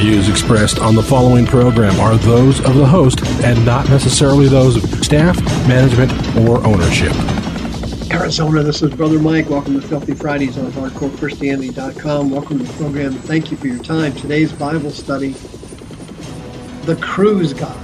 [0.00, 4.82] views expressed on the following program are those of the host and not necessarily those
[4.82, 7.12] of staff, management, or ownership.
[8.10, 9.50] Arizona, this is Brother Mike.
[9.50, 12.30] Welcome to Filthy Fridays on HardcoreChristianity.com.
[12.30, 13.12] Welcome to the program.
[13.12, 14.14] Thank you for your time.
[14.14, 15.32] Today's Bible study,
[16.86, 17.78] The Cruise God.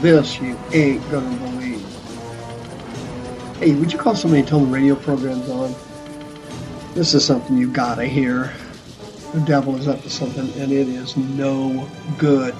[0.00, 1.84] This you ain't gonna believe.
[3.56, 5.74] Hey, would you call somebody and tell them the radio program's on?
[6.94, 8.52] This is something you gotta hear.
[9.34, 11.86] The devil is up to something, and it is no
[12.18, 12.54] good,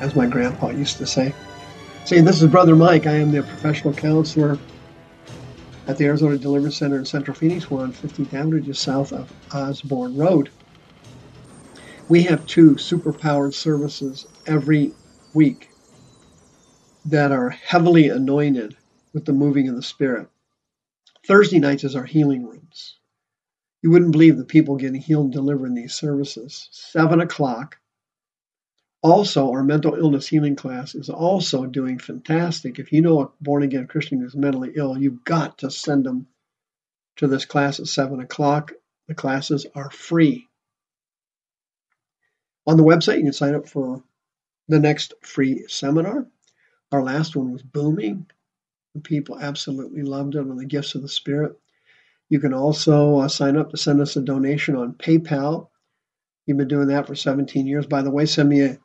[0.00, 1.34] as my grandpa used to say.
[2.04, 3.06] See, this is Brother Mike.
[3.06, 4.60] I am the professional counselor
[5.86, 7.70] at the Arizona Deliverance Center in Central Phoenix.
[7.70, 10.50] We're on 15th Avenue, just south of Osborne Road.
[12.06, 14.96] We have two super-powered services every
[15.32, 15.70] week
[17.06, 18.76] that are heavily anointed
[19.14, 20.28] with the moving of the Spirit.
[21.26, 22.98] Thursday nights is our healing rooms.
[23.84, 26.70] You wouldn't believe the people getting healed and these services.
[26.72, 27.76] Seven o'clock.
[29.02, 32.78] Also, our mental illness healing class is also doing fantastic.
[32.78, 36.28] If you know a born again Christian who's mentally ill, you've got to send them
[37.16, 38.72] to this class at seven o'clock.
[39.06, 40.48] The classes are free.
[42.66, 44.02] On the website, you can sign up for
[44.66, 46.26] the next free seminar.
[46.90, 48.30] Our last one was booming.
[48.94, 51.58] The people absolutely loved it on the gifts of the Spirit.
[52.34, 55.68] You can also uh, sign up to send us a donation on PayPal.
[56.46, 57.86] You've been doing that for 17 years.
[57.86, 58.78] By the way, send me a,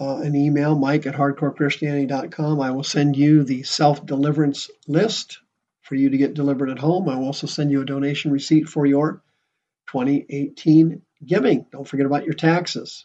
[0.00, 2.62] uh, an email, mike at hardcorechristianity.com.
[2.62, 5.40] I will send you the self deliverance list
[5.82, 7.10] for you to get delivered at home.
[7.10, 9.22] I will also send you a donation receipt for your
[9.88, 11.66] 2018 giving.
[11.72, 13.04] Don't forget about your taxes.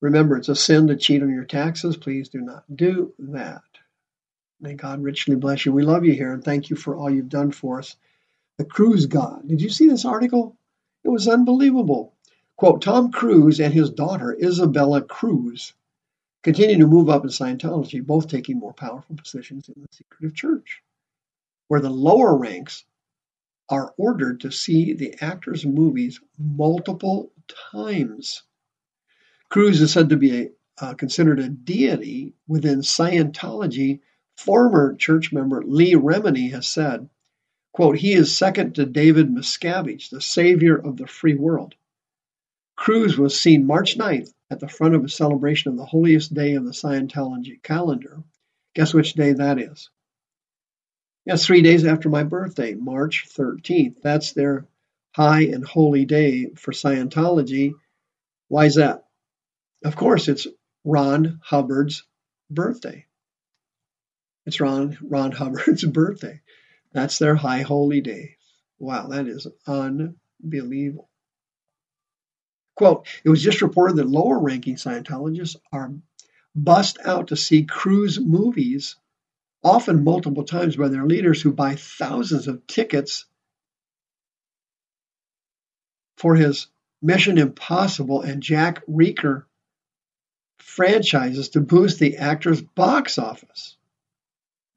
[0.00, 1.96] Remember, it's a sin to cheat on your taxes.
[1.96, 3.62] Please do not do that.
[4.60, 5.72] May God richly bless you.
[5.72, 7.94] We love you here and thank you for all you've done for us
[8.58, 9.48] the cruise god.
[9.48, 10.56] Did you see this article?
[11.02, 12.14] It was unbelievable.
[12.56, 15.74] Quote Tom Cruise and his daughter, Isabella Cruise,
[16.42, 20.82] continue to move up in Scientology, both taking more powerful positions in the secretive church,
[21.68, 22.84] where the lower ranks
[23.68, 27.32] are ordered to see the actors' movies multiple
[27.72, 28.42] times.
[29.48, 34.00] Cruise is said to be a, uh, considered a deity within Scientology.
[34.36, 37.08] Former church member Leah Remini has said,
[37.74, 41.74] Quote, he is second to David Miscavige, the savior of the free world.
[42.76, 46.54] Cruise was seen March 9th at the front of a celebration of the holiest day
[46.54, 48.22] of the Scientology calendar.
[48.76, 49.90] Guess which day that is?
[51.26, 54.00] Yes, three days after my birthday, March 13th.
[54.02, 54.68] That's their
[55.10, 57.72] high and holy day for Scientology.
[58.46, 59.04] Why is that?
[59.84, 60.46] Of course, it's
[60.84, 62.04] Ron Hubbard's
[62.48, 63.06] birthday.
[64.46, 66.40] It's Ron, Ron Hubbard's birthday.
[66.94, 68.36] That's their high holy day.
[68.78, 71.10] Wow, that is unbelievable.
[72.76, 75.92] Quote, it was just reported that lower ranking Scientologists are
[76.54, 78.96] bussed out to see cruise movies,
[79.62, 83.26] often multiple times by their leaders who buy thousands of tickets
[86.16, 86.68] for his
[87.02, 89.44] Mission Impossible and Jack Reacher
[90.58, 93.76] franchises to boost the actor's box office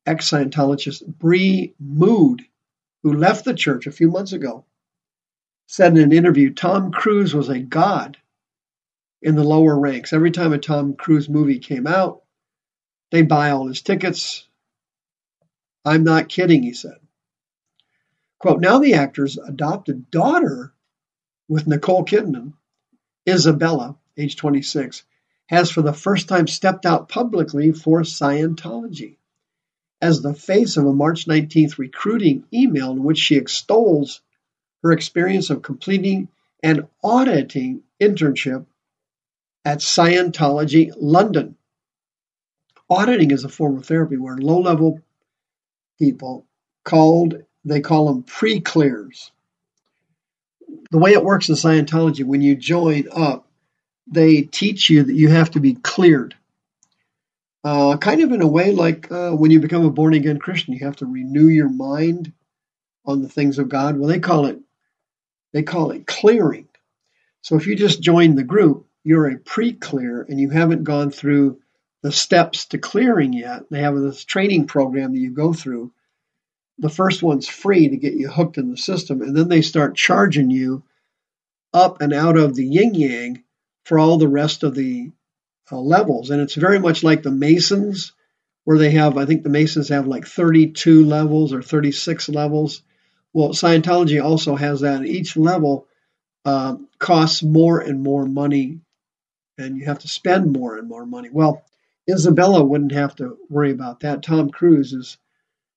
[0.07, 2.45] ex Scientologist Bree Mood,
[3.03, 4.65] who left the church a few months ago,
[5.67, 8.17] said in an interview Tom Cruise was a god
[9.21, 10.13] in the lower ranks.
[10.13, 12.23] Every time a Tom Cruise movie came out,
[13.11, 14.47] they'd buy all his tickets.
[15.83, 16.97] I'm not kidding, he said.
[18.39, 20.73] Quote, now the actor's adopted daughter
[21.49, 22.53] with Nicole Kidman,
[23.27, 25.03] Isabella, age 26,
[25.47, 29.17] has for the first time stepped out publicly for Scientology
[30.01, 34.21] as the face of a March 19th recruiting email in which she extols
[34.83, 36.27] her experience of completing
[36.63, 38.65] an auditing internship
[39.65, 41.55] at Scientology London.
[42.89, 45.01] Auditing is a form of therapy where low level
[45.99, 46.45] people
[46.83, 49.31] called, they call them pre clears.
[50.91, 53.47] The way it works in Scientology, when you join up,
[54.05, 56.35] they teach you that you have to be cleared
[57.67, 60.73] uh, kind of in a way like uh, when you become a born again Christian,
[60.73, 62.31] you have to renew your mind
[63.05, 63.97] on the things of God?
[63.97, 64.59] Well, they call it
[65.51, 66.69] they call it clearing.
[67.41, 71.59] So if you just join the group, you're a pre-clear and you haven't gone through
[72.03, 73.63] the steps to clearing yet.
[73.69, 75.91] They have this training program that you go through.
[76.77, 79.97] The first one's free to get you hooked in the system, and then they start
[79.97, 80.83] charging you
[81.73, 83.43] up and out of the yin yang
[83.83, 85.11] for all the rest of the
[85.71, 86.29] uh, levels.
[86.29, 88.13] And it's very much like the Masons,
[88.63, 92.81] where they have, I think the Masons have like 32 levels or 36 levels.
[93.33, 95.05] Well, Scientology also has that.
[95.05, 95.87] Each level
[96.45, 98.79] uh, costs more and more money,
[99.57, 101.29] and you have to spend more and more money.
[101.31, 101.63] Well,
[102.09, 104.23] Isabella wouldn't have to worry about that.
[104.23, 105.17] Tom Cruise is,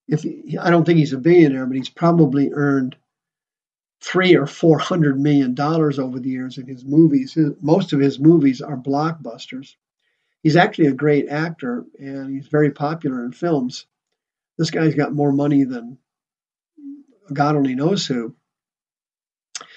[0.06, 2.96] if he, I don't think he's a billionaire, but he's probably earned
[4.00, 7.34] three or four hundred million dollars over the years in his movies.
[7.34, 9.76] His, most of his movies are blockbusters.
[10.42, 13.86] He's actually a great actor and he's very popular in films.
[14.56, 15.98] This guy's got more money than
[17.32, 18.34] God only knows who.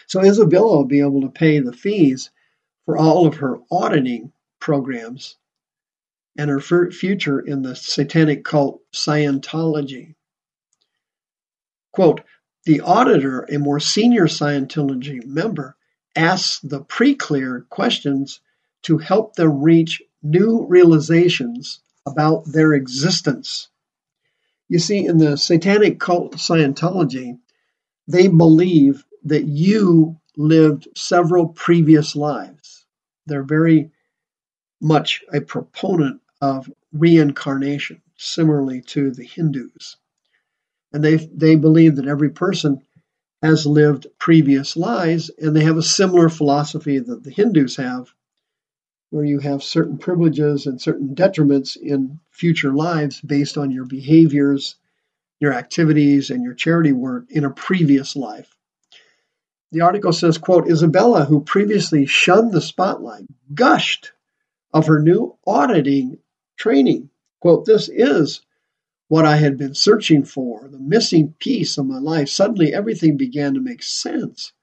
[0.08, 2.32] So Isabella will be able to pay the fees
[2.86, 5.36] for all of her auditing programs
[6.38, 10.16] and her future in the satanic cult Scientology.
[11.92, 12.22] Quote,
[12.66, 15.76] the auditor, a more senior Scientology member,
[16.16, 18.40] asks the pre-clear questions
[18.84, 23.70] to help them reach new realizations about their existence.
[24.70, 27.38] You see, in the satanic cult Scientology,
[28.08, 32.86] they believe that you lived several previous lives.
[33.26, 33.92] They're very
[34.82, 39.98] much a proponent of reincarnation, similarly to the Hindus
[40.94, 42.82] and they they believe that every person
[43.42, 48.14] has lived previous lives, and they have a similar philosophy that the Hindus have,
[49.10, 54.76] where you have certain privileges and certain detriments in future lives based on your behaviors,
[55.40, 58.56] your activities, and your charity work in a previous life.
[59.74, 64.14] The article says, quote, Isabella, who previously shunned the spotlight, gushed
[64.72, 66.20] of her new auditing
[66.56, 67.10] training.
[67.42, 68.42] Quote, this is
[69.08, 73.54] what I had been searching for, the missing piece of my life, suddenly everything began
[73.54, 74.54] to make sense.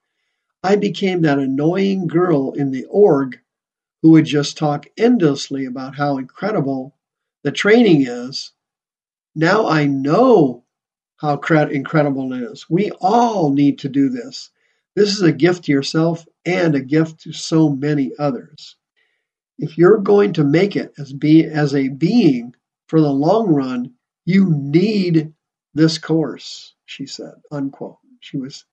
[0.62, 3.38] I became that annoying girl in the org
[4.02, 6.96] who would just talk endlessly about how incredible
[7.42, 8.52] the training is.
[9.34, 10.64] Now I know
[11.16, 12.68] how incredible it is.
[12.68, 14.50] We all need to do this.
[14.96, 18.76] This is a gift to yourself and a gift to so many others.
[19.58, 22.54] If you're going to make it as be as a being
[22.88, 23.94] for the long run,
[24.30, 25.32] you need
[25.74, 27.98] this course, she said, unquote.
[28.20, 28.64] She was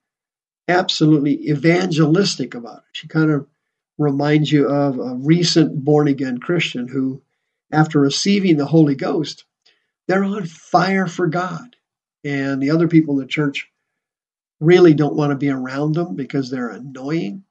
[0.67, 2.83] absolutely evangelistic about it.
[2.91, 3.47] She kind of
[3.97, 7.23] reminds you of a recent born again Christian who,
[7.71, 9.45] after receiving the Holy Ghost,
[10.07, 11.75] they're on fire for God.
[12.23, 13.67] And the other people in the church
[14.59, 17.43] really don't want to be around them because they're annoying,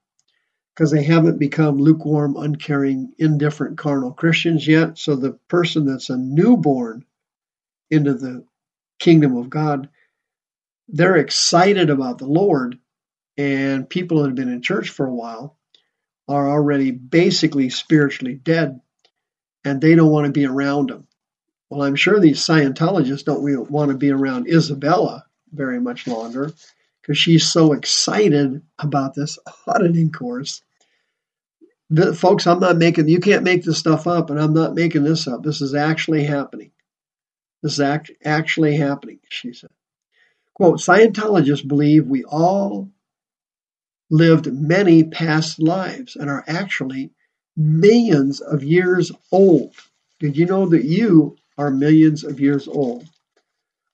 [0.75, 4.99] because they haven't become lukewarm, uncaring, indifferent, carnal Christians yet.
[4.99, 7.05] So the person that's a newborn
[7.91, 8.45] into the
[8.99, 9.89] kingdom of God,
[10.89, 12.79] they're excited about the Lord,
[13.37, 15.59] and people that have been in church for a while
[16.29, 18.81] are already basically spiritually dead,
[19.65, 21.07] and they don't want to be around them.
[21.69, 26.53] Well, I'm sure these Scientologists don't want to be around Isabella very much longer
[27.03, 30.63] because she's so excited about this auditing course.
[31.91, 35.05] The, folks, I'm not making, you can't make this stuff up, and I'm not making
[35.05, 35.43] this up.
[35.43, 36.73] This is actually happening.
[37.67, 39.71] This is act- actually happening, she said.
[40.55, 42.93] Quote Scientologists believe we all
[44.09, 47.11] lived many past lives and are actually
[47.57, 49.75] millions of years old.
[50.21, 53.09] Did you know that you are millions of years old?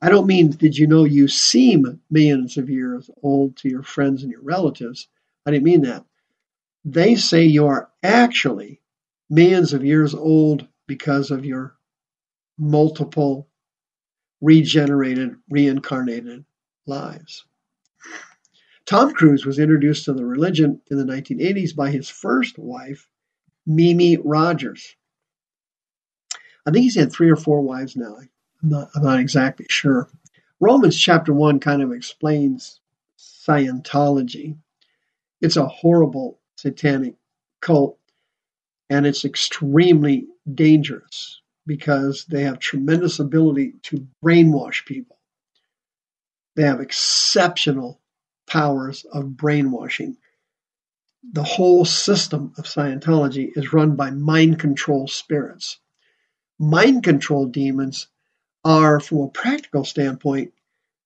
[0.02, 4.22] I don't mean, did you know you seem millions of years old to your friends
[4.22, 5.08] and your relatives?
[5.46, 6.04] I didn't mean that.
[6.84, 8.82] They say you are actually
[9.30, 11.74] millions of years old because of your
[12.58, 13.48] multiple
[14.42, 16.44] regenerated, reincarnated
[16.86, 17.44] lives.
[18.84, 23.08] Tom Cruise was introduced to the religion in the 1980s by his first wife,
[23.64, 24.96] Mimi Rogers.
[26.66, 28.16] I think he's had three or four wives now.
[28.62, 30.08] I'm not, I'm not exactly sure.
[30.60, 32.80] Romans chapter 1 kind of explains
[33.18, 34.56] Scientology.
[35.40, 37.14] It's a horrible satanic
[37.60, 37.98] cult,
[38.90, 45.18] and it's extremely dangerous because they have tremendous ability to brainwash people.
[46.56, 48.00] They have exceptional
[48.46, 50.16] powers of brainwashing.
[51.32, 55.78] The whole system of Scientology is run by mind control spirits.
[56.58, 58.08] Mind control demons
[58.64, 60.52] are, from a practical standpoint,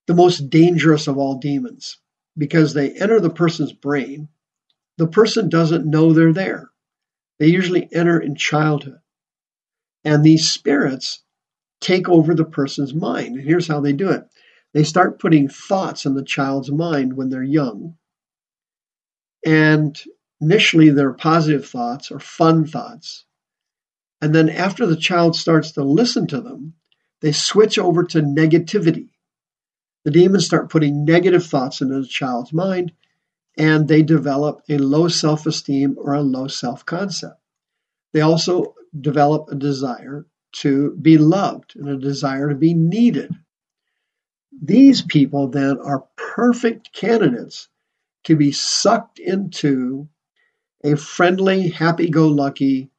[0.07, 1.99] the most dangerous of all demons
[2.37, 4.29] because they enter the person's brain.
[4.99, 6.71] The person doesn't know they're there.
[7.39, 9.01] They usually enter in childhood.
[10.07, 11.25] And these spirits
[11.81, 13.35] take over the person's mind.
[13.35, 14.25] And here's how they do it
[14.73, 17.97] they start putting thoughts in the child's mind when they're young.
[19.45, 20.01] And
[20.41, 23.25] initially, they're positive thoughts or fun thoughts.
[24.21, 26.75] And then after the child starts to listen to them,
[27.21, 29.09] they switch over to negativity.
[30.05, 32.93] The demons start putting negative thoughts into the child's mind,
[33.59, 37.41] and they develop a low self esteem or a low self concept.
[38.13, 43.35] They also develop a desire to be loved and a desire to be needed.
[44.63, 47.69] These people then are perfect candidates
[48.25, 50.09] to be sucked into
[50.83, 52.91] a friendly, happy go lucky,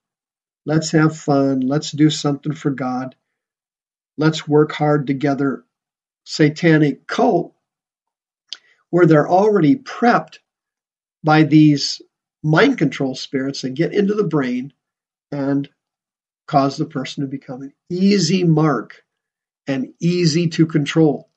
[0.65, 3.15] let's have fun, let's do something for God,
[4.17, 5.63] let's work hard together
[6.25, 7.53] satanic cult
[8.89, 10.39] where they're already prepped
[11.23, 12.01] by these
[12.43, 14.73] mind control spirits that get into the brain
[15.31, 15.69] and
[16.47, 19.03] cause the person to become an easy mark
[19.67, 21.29] and easy to control.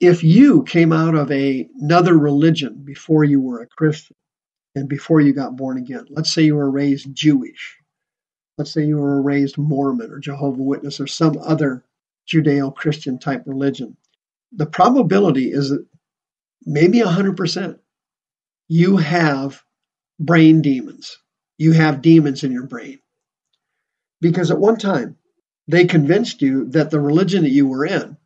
[0.00, 4.16] If you came out of a, another religion before you were a Christian
[4.74, 7.76] and before you got born again, let's say you were raised Jewish,
[8.58, 11.84] let's say you were raised Mormon or Jehovah Witness or some other
[12.30, 13.96] Judeo Christian type religion,
[14.52, 15.86] the probability is that
[16.64, 17.78] maybe 100%
[18.68, 19.62] you have
[20.18, 21.18] brain demons.
[21.58, 23.01] You have demons in your brain.
[24.22, 25.16] Because at one time,
[25.66, 28.16] they convinced you that the religion that you were in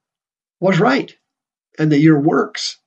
[0.60, 1.16] was right
[1.78, 2.78] and that your works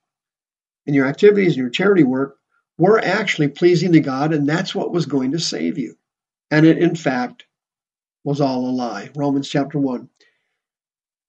[0.86, 2.38] and your activities and your charity work
[2.78, 5.96] were actually pleasing to God and that's what was going to save you.
[6.52, 7.46] And it, in fact,
[8.22, 9.10] was all a lie.
[9.16, 10.08] Romans chapter 1.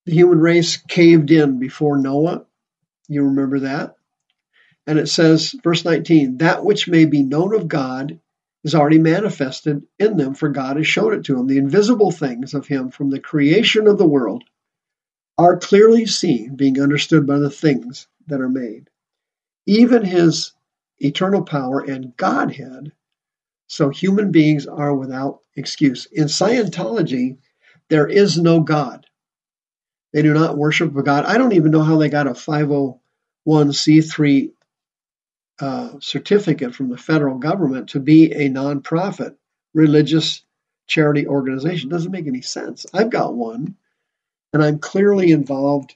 [0.06, 2.46] The human race caved in before Noah.
[3.08, 3.96] You remember that?
[4.86, 8.20] And it says, verse 19, that which may be known of God
[8.64, 11.48] is already manifested in them, for God has shown it to them.
[11.48, 14.44] The invisible things of Him from the creation of the world
[15.38, 18.90] are clearly seen, being understood by the things that are made.
[19.66, 20.54] Even His
[21.00, 22.92] eternal power and Godhead,
[23.68, 26.08] so human beings are without excuse.
[26.12, 27.38] In Scientology,
[27.90, 29.08] there is no God.
[30.14, 31.26] They do not worship a God.
[31.26, 34.52] I don't even know how they got a 501c3
[35.62, 39.36] uh, certificate from the federal government to be a nonprofit
[39.76, 40.42] religious
[40.88, 41.88] charity organization.
[41.88, 42.88] Doesn't make any sense.
[42.96, 43.76] I've got one,
[44.54, 45.96] and I'm clearly involved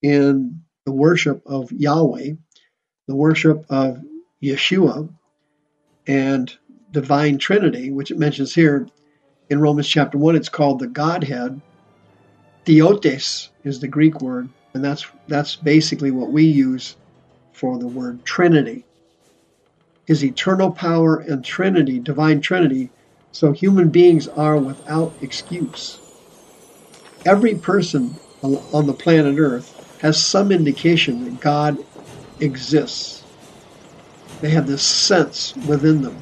[0.00, 2.30] in the worship of Yahweh,
[3.06, 4.02] the worship of
[4.42, 5.10] Yeshua,
[6.06, 6.56] and
[6.90, 8.88] divine Trinity, which it mentions here
[9.50, 10.36] in Romans chapter 1.
[10.36, 11.60] It's called the Godhead.
[12.64, 16.96] Theotes is the Greek word, and that's that's basically what we use
[17.52, 18.86] for the word Trinity
[20.06, 22.90] his eternal power and Trinity, divine Trinity,
[23.30, 25.98] so human beings are without excuse.
[27.24, 31.78] Every person on the planet Earth has some indication that God
[32.40, 33.22] exists.
[34.40, 36.16] They have this sense within them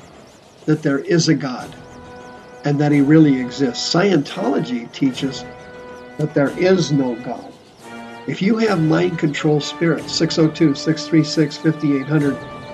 [0.67, 1.75] that there is a God
[2.65, 3.93] and that he really exists.
[3.93, 5.45] Scientology teaches
[6.19, 7.51] that there is no God.
[8.27, 12.60] If you have mind control spirits, 602 636 5800,